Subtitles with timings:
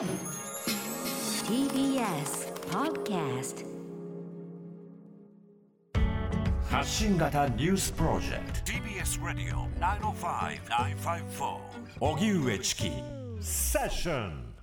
[0.00, 0.08] TBS
[2.70, 3.66] Podcast
[6.70, 8.72] 発信型ニュースプロジェクト。
[8.72, 11.58] TBS Radio 905-954
[12.00, 12.90] 荻上チキ
[13.42, 14.54] セッション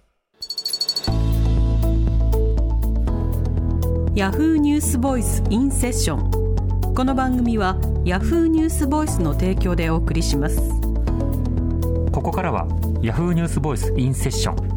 [4.15, 6.31] ヤフーニュースボイスインセッション
[6.95, 10.57] この番組はヤフーニュースボイスの提供でお送りします。
[12.11, 12.67] ここからは
[13.04, 14.77] ヤフーニュースボイスインセッション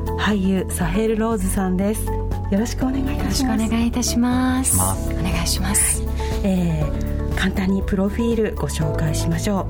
[0.21, 2.05] 俳優サヘル・ローズさんです。
[2.05, 3.43] よろしくお願いいたします。
[3.43, 4.71] よろしくお願いいたします。
[4.71, 5.09] します。
[5.09, 6.03] お願いします。
[6.43, 9.65] えー簡単にプロフィールご紹介しましょ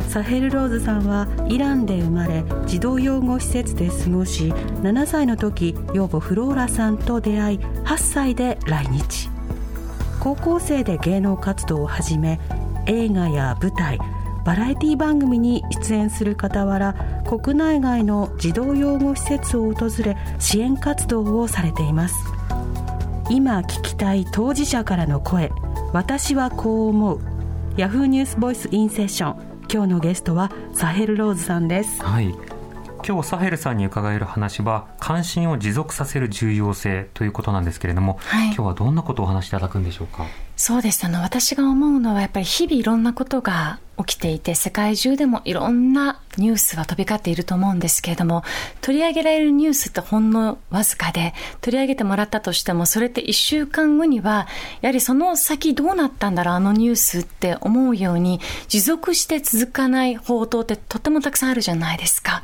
[0.00, 0.04] う。
[0.04, 9.28] サヘル・ローズさんはイランで生まれ児童養護施設で過ごし7歳の時養母フローラさんと出会い8歳で来日。
[10.20, 12.38] 高校生で芸能活動を始め
[12.86, 13.98] 映画や舞台
[14.44, 22.16] バラエティ番組に出演する傍ら国内外の児童養護施設を訪れ支援活動をされています。
[23.30, 25.52] 今聞きたい当事者からの声
[25.92, 27.20] 私はこう思う。
[27.76, 32.02] ヤフーニュースボイスインセッション今日のゲストはサヘル・ローズさんです。
[32.02, 32.34] はい。
[33.06, 38.46] 今日サヘルさんに伺える話は関心を持続させる重要性ということなんですけれども、はい。
[38.46, 40.26] 今日はどんなことをお話しいただくんでしょうか？
[40.62, 41.06] そうです。
[41.06, 48.44] あの、私が思うのはやっぱり日々いろんなことが起きていて、世界中でもいろんなニュースが飛び交っていると思うんですけれども、
[48.82, 54.48] 取り上げられるニュースってほんのわずかで、取り上げてもらったとしても、それって一週間後には、
[54.82, 58.38] やはりその先どうなったんだろう、あのニュースって思うように、
[58.68, 62.42] 持続して続かない報道ってとってもたくさんあるじゃないですか。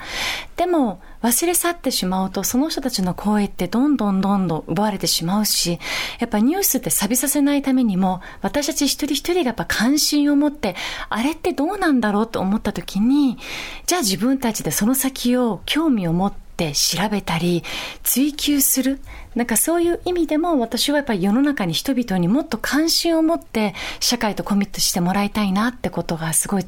[0.56, 5.80] でも、忘れ去ってしまうと、その人たちの声ってどんどんどんどん奪われてしまうし、
[6.20, 10.76] やっぱニュースって錆びさせないためにも、私たち一人一人がやっぱ関心を持って、
[11.08, 13.38] あれってどうなんだろうと思った時に、
[13.86, 17.64] じゃあ自分たちでその先を興味を持って調べたり、
[18.04, 19.00] 追求する。
[19.34, 26.66] なんかそういう意味でも私はやっぱり世の中に人々にもっと関心を持って社会とコミットしてもらいたいなってことがすごい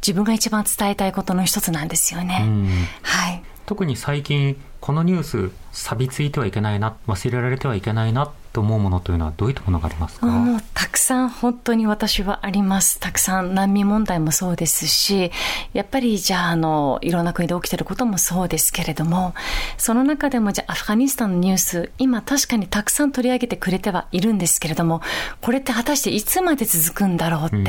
[0.00, 2.44] 自分が一番伝えたいことの一つなんですよね。
[2.46, 2.68] うん
[3.02, 3.42] はい。
[3.66, 13.00] 特に最近このニュース錆びついてはいけないな忘れられてはいけないなと思うものというのはどういったものがありますか、もうたくさん本当に私はあります。
[13.00, 15.32] たくさん難民問題もそうですし、
[15.72, 19.34] やっぱりじゃああの、いろんな国で起きてることもそうですけれども、
[19.76, 25.00] その中でもじゃあアフガニスタンのニュース、今確かにたくさん取り上げてくれてはいるんですけれども、
[25.40, 27.56] これって果たしていつまで続くんだろうって。
[27.56, 27.64] うん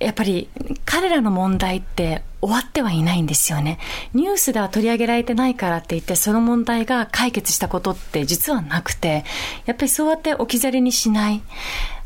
[0.00, 0.48] やっぱり
[0.84, 3.78] 彼らの問題って終わってはいないんですよね。
[4.14, 9.24] ニュースでは取り上げられてないからって言ってその問題が解決したことって実はなくて、
[9.66, 11.42] やっぱりそうやって置き去りにしない。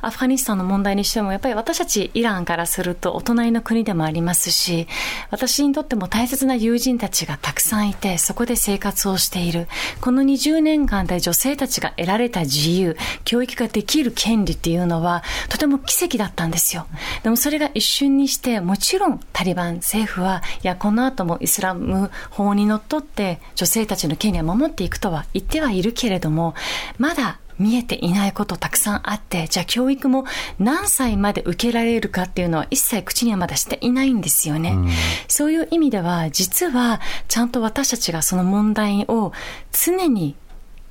[0.05, 4.89] アフガニスタンの問題にしても、やっぱり私たちイランからするとお隣の国でもありますし、
[5.31, 9.69] 私にとっても大切な友人たちがたくさんいて、そこで生活をしている。
[10.01, 16.89] この20年間で女性たちが得られた自由、教育ができる権利っていうのは、とても奇跡だったんですよ。
[17.23, 26.55] でもそれが一瞬にして、もちろんタリバン政府は、いや、この後もイスラム法にのっとって女性たちの権利を守っていくとは言ってはいるけれども、
[26.99, 30.25] まだ見えていないことたくさんあって、じゃあ教育も
[30.59, 34.71] 何歳まで受けられるかっていうのは一切口にはまだしていないんですよね。
[34.71, 34.89] うん
[35.29, 39.33] そういう意味では、実はちゃんと私たちがその問題を
[39.73, 40.35] 常に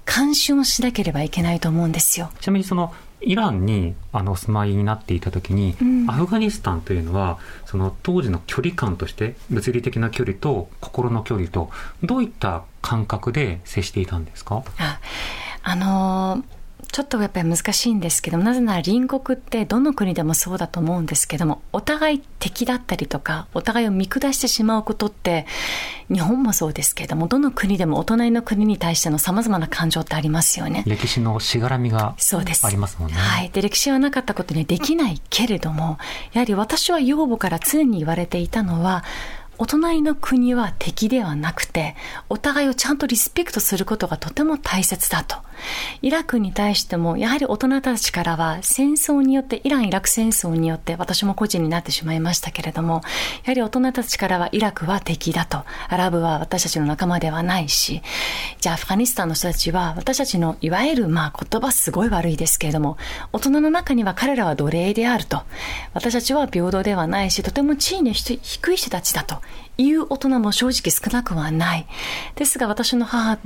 [0.05, 2.31] 監視をしなければいけないと思うんですよ。
[2.41, 6.09] ちなみにそのイランにあのお住まいになっていた時に、うん。
[6.09, 11.69] アフガニスタンというのはその当時の距離感として物理的な距離と心の距離と
[12.03, 14.63] どういった感覚で接していたんですか？
[14.79, 14.99] あ
[15.63, 16.60] あのー
[16.91, 25.45] ちょっとやっぱり難しいんですけどなぜなら隣国ってどの国でもそうだと思うんですけどもお互い敵だったりとかお互いを見下してしまうことって
[26.11, 30.83] 日本もそうですけれどもどの国でもお隣の国に対してのさまざまな感情ってありますよね。
[30.85, 32.15] 歴史のしがらみが。
[32.67, 33.15] ありますもんね。
[33.15, 33.49] はい。
[33.49, 35.97] で、歴史はなかったことにはできないけれども、
[36.33, 39.03] やはり私は養母から常に言われていたのは、
[39.61, 41.95] お隣の国は敵ではなくて、
[42.29, 45.37] お互いをちゃんとリスペクトすることがとても大切だと。
[46.01, 53.03] イラクに対しても、やはり大人たちからは戦争によって、イラン・イラク戦争によって私も個人になってしまいましたけれども、
[53.43, 55.63] やはり大人たちからはイラクは敵だと。
[55.89, 58.01] アラブは私たちの仲間ではないし、
[58.61, 62.97] じゃあアフガニスタンの人たちは私たちのいわゆるまあ言葉すごい悪いですけれども、
[63.31, 65.43] 大人の中には彼らは奴隷であると。
[65.93, 69.35] 私たちは平等ではないし、とても地位の低い人たちだと
[69.77, 71.87] いう大人も正直少なくはない。
[72.35, 73.39] ですが私の母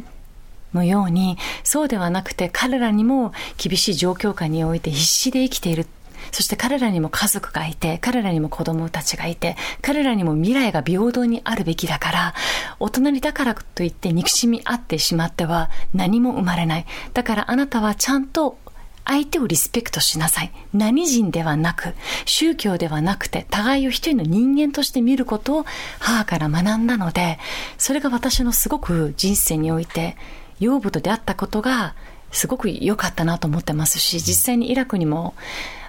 [0.73, 5.87] のように、そうではなくて彼らにも厳しい状況下において必死で生きている。
[6.31, 12.33] そして彼らにも家族がいて、彼らにも子供たちがいて、彼らにも未来が平等にあるべきだから、
[12.79, 16.85] 大人にだからといって憎しみ合ってしまっては何も生まれない。
[17.13, 18.57] だからあなたはちゃんと
[19.05, 20.51] 相手をリスペクトしなさい。
[20.73, 21.93] 何人ではなく、
[22.25, 25.65] 宗教ではなくて、互いを一人の人間として見ることを
[25.99, 27.39] 母から学んだので、
[27.77, 30.17] それが私のすごく人生において、
[30.59, 31.95] 養母と出会ったことが、
[32.31, 35.35] すごく良かったなと思ってますし、実際にイラクにも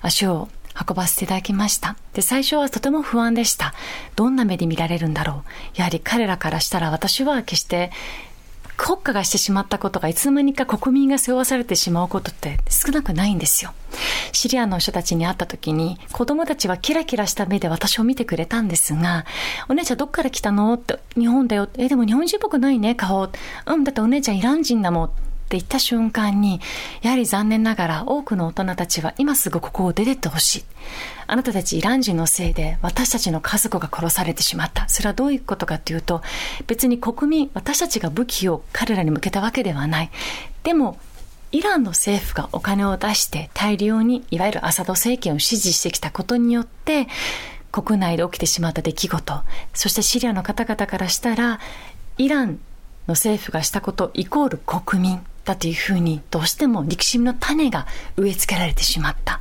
[0.03, 0.49] 足を
[0.79, 1.97] 運ばせていただきました。
[2.13, 3.75] で、最初はとても不安でした。
[4.15, 5.45] どんな目で見られるんだろ
[5.77, 5.79] う。
[5.79, 7.91] やはり彼らからしたら私は決して
[8.77, 13.73] 国家がしてしまったことがいつの間にか国民が背負わされてしまうことって少なくないんですよ。
[14.33, 19.25] シリアの人たちに会った時に子供たちはキラキラした目で私を見てくれたんですが、
[19.69, 20.75] お姉ちゃんどっから来たの？
[20.75, 21.69] って、日本だよ。
[21.79, 23.31] え、でも日本人っぽくないね、顔。
[23.67, 25.11] うん、だってお姉ちゃんイラン人だもん。
[25.47, 26.61] って言った瞬間に、
[27.03, 30.65] やはり残念ながら多くの大人たちは今すぐここを出てってほしい。
[31.29, 34.89] あなたたちイラン人のせいで私たちの家族が殺されてしまった。
[34.89, 36.21] それはどういうことかというと、
[36.67, 40.11] 別に国民、私たちが武器を彼らに向けたわけではない。
[40.65, 40.99] でも、
[41.53, 47.07] イランの政府がお金を出して大量にいわゆるアサド政権を支持してきたことによって、
[47.71, 49.43] 国内で起きてしまった出来事、
[49.75, 51.61] そしてシリアの方々からしたら、
[52.19, 52.59] イラン
[53.07, 59.41] の政府がしたことイコール国民だというふうにどうしても憎しみの種が植え付けられてしまった。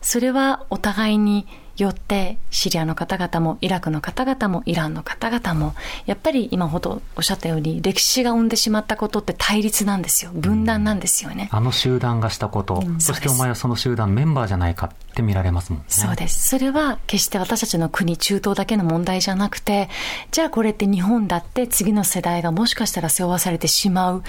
[0.00, 1.46] それはお互いに
[1.76, 5.74] よってシリアの方々もイラクの方々もイランの方々も
[6.06, 10.30] やっぱり今ほどおっしゃったように歴史が生んでしまったことって対立なんですよ。
[10.34, 15.86] 分断なんですよね、あの集団がしたこと、うん、そしてお前はその集団メンバーじゃないかって見られますもんね。
[15.88, 16.48] そうです。
[16.48, 19.88] それは決して私たちの国中東だけの問題じゃなくて
[20.32, 24.22] じゃあこれって日本だって次の世代がもしかしたら背負わされてしまう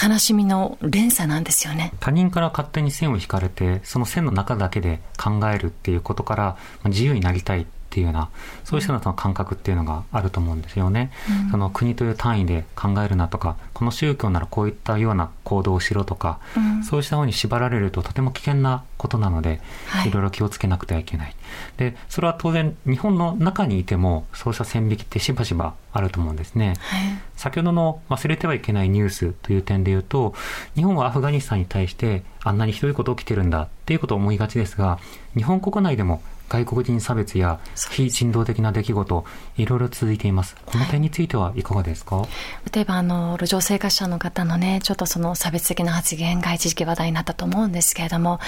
[0.00, 1.92] 悲しみの連鎖なんですよね。
[1.98, 7.66] 他人から勝手に線を引かれてその線の中だけで考えるっていうことから自由になりたい。
[7.88, 8.28] っていうような
[8.64, 11.10] そういう人の感覚っていうのがあると思うんですよね、
[11.44, 21.34] うん、その国という単位で考えるなとかこの宗教ならこういったような行動をしろとか、うん、そうした方に縛られるととても危険なことなので、はい、いろいろ気をつけなくてはいけない。
[21.78, 27.00] でそれは当然日本の中にいてもそうした線引きってしばしばあると思うんですね、はい、
[27.36, 30.34] 先ほどの忘れてはいけないニュースという点で言うと
[30.74, 34.98] 日本はアフガニスタンに対してあんなにひどいこと起きてるんだっていうことを思いがちですが
[35.34, 37.60] 日本国内でも外国人差別や
[37.90, 39.24] 非人道的な出来事、
[39.56, 40.56] いろいろ続いています。
[40.64, 42.28] この点についてはいかがですか、はい、
[42.74, 48.38] 例えば、あの、路上生活者の方のね、ちょっとその差別的な発言が一時期話題になったと思うんですけれども、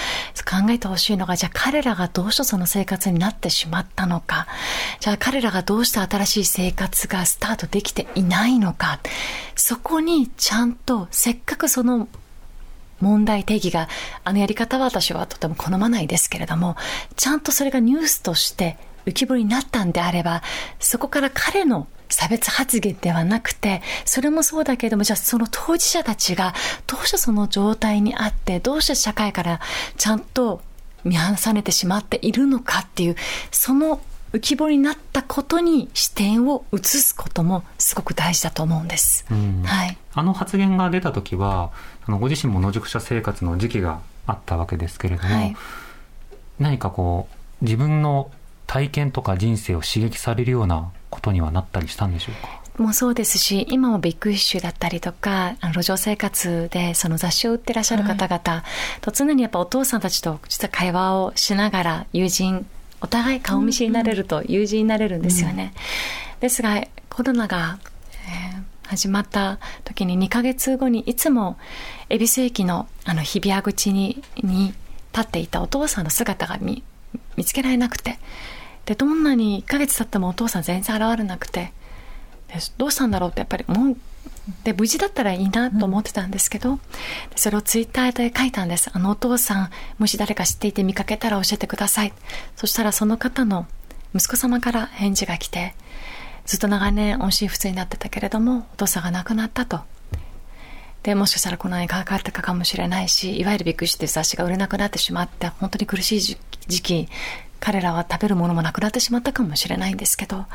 [0.45, 4.47] 考えてほしいのが、じゃあ彼らがどうしてその生活になってしまったのか、
[4.99, 8.99] じゃあ彼らがどうして新しい生活がスタートできていないのか、
[9.55, 12.07] そこにちゃんとせっかくその
[13.01, 13.89] 問題定義が、
[14.23, 16.77] あのやり方は私はとても好まないですけれども、
[17.15, 20.41] ちゃんとそれがニュースとして浮き彫りになったんであれば、
[20.79, 26.53] そこから彼の差別発言ではなくて、それもそうだけれども、じゃあその当事者たちが
[26.87, 29.59] どうしてその状態にあって、どうして社会から
[29.97, 30.61] ちゃんと
[31.03, 33.15] 見放されてしまっているのかっていう、
[33.49, 34.01] その
[34.33, 39.25] 浮き彫りになったことに視点を移すこともすごく大事だと思うんです。
[39.65, 41.71] はい、あの発言が出た時は、
[42.07, 45.55] あのご自身も野宿者生活の時期があったわけですけれども、はい、
[46.59, 47.27] 何かこ
[47.61, 48.31] う自分の
[48.67, 52.61] 体験とか人生を刺激されるようなことにはなったりしたんでしょうか？
[52.81, 58.63] もそうですし、今もビッグイッシュだったりとか、あの路上生活でその雑誌を売ってらっしゃる方々
[59.01, 62.65] と常にやっぱお父さんたちと実は会話をしながら友人、
[63.01, 65.73] お互い顔見知りになれると友人になれるんですよね。
[66.35, 67.79] うん、ですが、コロナが、
[68.27, 71.57] えー始まった時に2ヶ月後にいつも
[72.09, 74.73] 恵比寿駅のあの日比谷口にに
[75.13, 76.83] 立っていたお父さんの姿が見
[77.37, 78.19] 見つけられなくて。
[78.83, 81.71] でどんなに1ヶ月経ってもお父さん全然現れなくて。
[82.49, 83.97] でどうしたんだろうってやっぱりもう
[84.63, 86.79] で無事だったらいいなと思ってたんですけど、
[87.35, 89.69] それをツイッターで書いたんですあのお父さん
[89.99, 92.13] もし誰か知っていて見かけたら教えてください
[92.55, 93.67] そしたらその方の
[94.13, 95.73] 息子様から返事が来て、
[96.45, 99.81] ずっと長年音信不通になってたけれども、お父さんが亡くなったと。
[101.03, 106.37] で、もしかしたらこの映画がかかったかもしれないし、いわゆるビッグシっていう雑誌が売れなくなってしまって、本当に苦しい時
[106.81, 107.07] 期、
[107.59, 110.45] 彼らは食べるものもなくなってしまったかもしれないんですけど、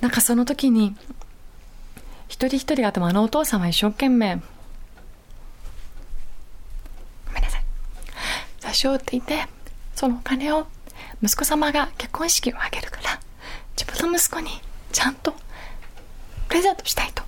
[0.00, 0.94] なんかその時に、
[2.28, 4.36] 一人一人がでもあのお父さんは一生懸命、
[7.26, 7.62] ごめんなさい。
[8.60, 9.46] 雑誌を売っていて、
[9.94, 10.66] そのお金を
[11.22, 13.20] 息子様が結婚式を挙げるから、
[13.76, 14.50] 自分の息子に
[14.92, 15.34] ちゃんと
[16.48, 17.22] プレゼントしたいと。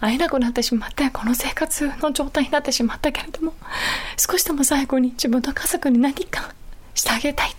[0.00, 3.52] 会えなくなってしまって、この生活の状態になってしまったけれども、
[4.16, 6.54] 少しでも最後に自分の家族に何か
[6.94, 7.54] してあげたい。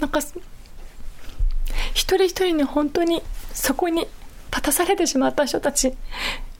[0.00, 0.18] なんか、
[1.94, 3.22] 一人一人に本当に
[3.58, 4.06] そこに
[4.50, 5.92] 立たされてしまった人たち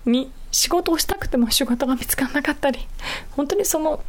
[0.05, 2.81] に仕事をしたくても仕事が見つからなかったり、
[3.31, 4.03] 本当にその、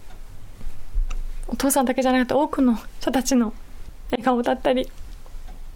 [1.47, 3.53] お父さんだけじゃなくて多くの人たちの
[4.11, 4.89] 笑顔だったり、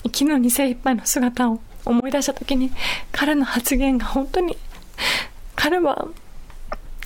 [0.03, 2.71] 生きるのに精一杯の姿を思い出した時に
[3.11, 4.57] 彼の発言が本当に
[5.55, 6.07] 彼は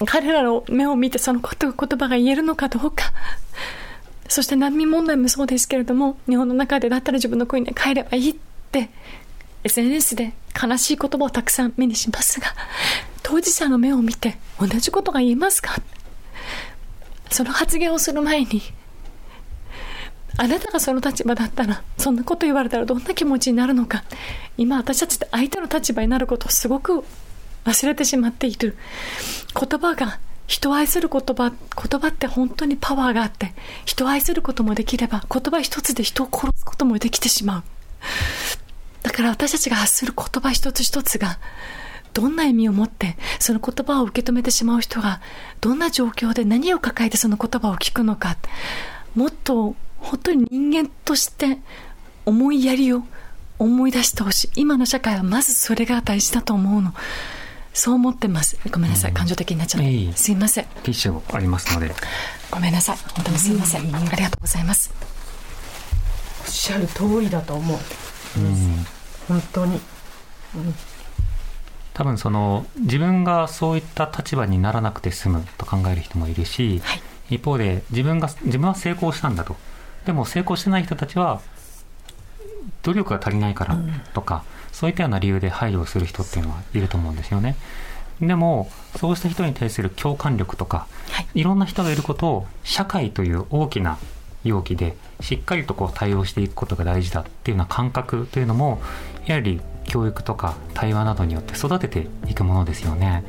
[0.05, 3.11] 彼らの目を見てその言葉が言えるのかどうか。
[4.29, 8.35] そして難民問題もそうですけれども日本の中でだったら自分の国に帰ればいいっ
[8.71, 8.89] て
[9.67, 12.47] SNS で悲しい言葉をたくさん目にしますが
[13.23, 15.81] 当事者の目を見て同じことが言えますか？
[17.29, 18.61] その発言をする前に
[20.39, 24.03] あなたがその立場だったら、そんなこと言われたらどんな気持ちになるのか、
[24.55, 27.03] 今私たちって相手の立場になることをすごく
[27.65, 28.77] 忘れてしまっている。
[29.59, 33.55] 言葉が、人を愛する言葉、言葉って本当にパワーがあって、
[33.85, 37.63] 人を愛することもできれば、言葉一つで人を殺すこともできてしまう。
[39.17, 41.39] だから私たちが発する言葉一つ一つが、
[42.13, 45.21] どんな意味を持って、その言葉を受け止めてしまう人が、
[45.59, 48.37] どんな状況で何を抱えてその言葉を聞くのか、
[49.15, 51.57] もっと本当に人間として
[52.25, 53.01] 思いやりを
[53.57, 54.49] 思い出してほしい。
[54.57, 56.93] 今の社会はまずそれが大事だと思うの。
[57.73, 58.59] そう思ってます。
[58.69, 59.13] ごめんなさい。
[59.13, 59.91] 感情的になっちゃって。
[59.91, 60.65] いいすいません。
[60.65, 61.91] ティッシュありますので。
[62.51, 62.97] ごめんなさい。
[63.15, 63.95] 本当にすいません。
[63.95, 64.93] ありがとうございます。
[66.45, 67.79] おっしゃる通りだと思う。
[68.37, 68.85] うん、
[69.27, 69.75] 本当に。
[70.55, 70.75] うん。
[71.93, 76.95] 多分その自分がそういった立場にならなくて済むと考える人もいるし、は
[77.29, 79.55] い、一方で自分が自分は成功したんだと。
[80.05, 81.41] でも成功してない人たちは
[82.83, 83.77] 努力が足りないから
[84.13, 87.55] とか、うん、そういったような理由で配慮をする人っていうのはいると思うんですよね。
[88.21, 93.97] でもそうした人に対する共感力とか、はい、いろんな人がいることを社会という大きな
[94.47, 98.81] 容器でしっかりとこう対応していくことが大事だっていうような感覚というのも
[99.25, 103.23] やはり教育とか対話などによって育てていくものですよね。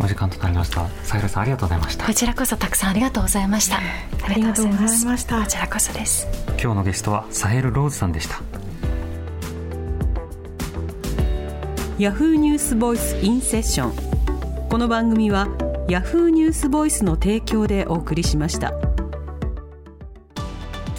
[0.00, 0.86] お時間となりました。
[1.02, 2.06] さゆらさんありがとうございました。
[2.06, 5.40] こちらこそたくさんありがとうございました、ありがとうございました。
[5.40, 6.28] こちらこそです。
[6.62, 8.40] 今日のゲストはサヘルローズさんでした。
[11.98, 14.68] ヤフーニュースボイスインセッション。
[14.68, 15.48] この番組は
[15.88, 18.87] ヤフーニュースボイスの提供でお送りしました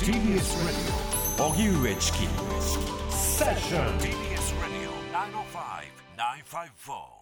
[0.09, 2.17] TBS ラディオ荻上チキ
[3.11, 4.93] セッション TBS ラディオ
[6.17, 7.18] 905-954